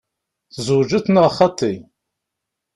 Tzewǧeḍ 0.53 1.05
neɣ 1.09 1.27
xaṭi? 1.37 1.73